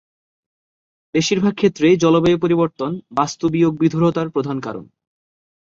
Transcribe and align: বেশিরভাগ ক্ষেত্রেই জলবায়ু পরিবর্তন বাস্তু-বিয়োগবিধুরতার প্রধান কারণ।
বেশিরভাগ 1.13 1.53
ক্ষেত্রেই 1.55 1.95
জলবায়ু 1.97 2.37
পরিবর্তন 2.39 2.89
বাস্তু-বিয়োগবিধুরতার 3.11 4.27
প্রধান 4.29 4.57
কারণ। 4.59 4.85